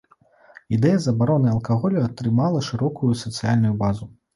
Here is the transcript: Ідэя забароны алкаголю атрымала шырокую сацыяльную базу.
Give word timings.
Ідэя 0.77 1.01
забароны 1.03 1.53
алкаголю 1.55 2.03
атрымала 2.09 2.67
шырокую 2.73 3.15
сацыяльную 3.25 3.81
базу. 3.87 4.15